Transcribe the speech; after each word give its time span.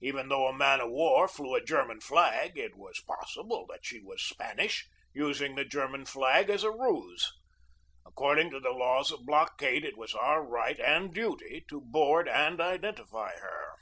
Even 0.00 0.28
though 0.28 0.46
a 0.46 0.52
man 0.56 0.80
of 0.80 0.88
war 0.90 1.26
flew 1.26 1.56
a 1.56 1.60
German 1.60 2.00
flag, 2.00 2.56
it 2.56 2.76
was 2.76 3.00
pos 3.08 3.34
sible 3.36 3.66
that 3.68 3.84
she 3.84 3.98
was 3.98 4.22
Spanish, 4.22 4.86
using 5.12 5.56
the 5.56 5.64
German 5.64 6.04
flag 6.06 6.48
as 6.48 6.62
a 6.62 6.70
ruse. 6.70 7.32
According 8.06 8.50
to 8.50 8.60
the 8.60 8.70
laws 8.70 9.10
of 9.10 9.26
blockade 9.26 9.84
it 9.84 9.98
was 9.98 10.14
our 10.14 10.44
right 10.44 10.78
and 10.78 11.12
duty 11.12 11.64
to 11.68 11.80
board 11.80 12.28
and 12.28 12.60
identify 12.60 13.32
her. 13.38 13.72